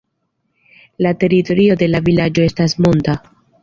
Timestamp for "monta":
2.85-3.21